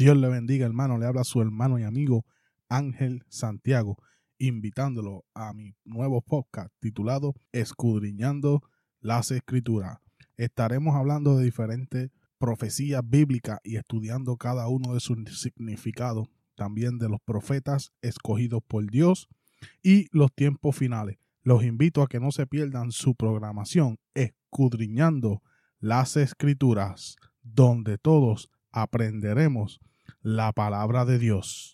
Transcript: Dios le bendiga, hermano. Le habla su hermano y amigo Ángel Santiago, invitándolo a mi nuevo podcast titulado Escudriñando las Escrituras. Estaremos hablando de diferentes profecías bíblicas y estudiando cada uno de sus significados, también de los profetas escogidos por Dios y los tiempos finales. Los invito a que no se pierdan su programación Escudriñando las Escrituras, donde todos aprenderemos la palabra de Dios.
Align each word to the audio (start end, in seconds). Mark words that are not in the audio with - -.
Dios 0.00 0.16
le 0.16 0.30
bendiga, 0.30 0.64
hermano. 0.64 0.96
Le 0.96 1.04
habla 1.04 1.24
su 1.24 1.42
hermano 1.42 1.78
y 1.78 1.82
amigo 1.82 2.24
Ángel 2.70 3.22
Santiago, 3.28 3.98
invitándolo 4.38 5.26
a 5.34 5.52
mi 5.52 5.74
nuevo 5.84 6.22
podcast 6.22 6.72
titulado 6.80 7.34
Escudriñando 7.52 8.62
las 9.02 9.30
Escrituras. 9.30 9.98
Estaremos 10.38 10.96
hablando 10.96 11.36
de 11.36 11.44
diferentes 11.44 12.10
profecías 12.38 13.02
bíblicas 13.04 13.60
y 13.62 13.76
estudiando 13.76 14.38
cada 14.38 14.68
uno 14.68 14.94
de 14.94 15.00
sus 15.00 15.18
significados, 15.38 16.28
también 16.54 16.96
de 16.96 17.10
los 17.10 17.20
profetas 17.20 17.92
escogidos 18.00 18.62
por 18.66 18.90
Dios 18.90 19.28
y 19.82 20.06
los 20.16 20.32
tiempos 20.32 20.76
finales. 20.76 21.18
Los 21.42 21.62
invito 21.62 22.00
a 22.00 22.08
que 22.08 22.20
no 22.20 22.32
se 22.32 22.46
pierdan 22.46 22.90
su 22.90 23.14
programación 23.14 23.98
Escudriñando 24.14 25.42
las 25.78 26.16
Escrituras, 26.16 27.16
donde 27.42 27.98
todos 27.98 28.48
aprenderemos 28.72 29.78
la 30.22 30.52
palabra 30.52 31.04
de 31.04 31.18
Dios. 31.18 31.68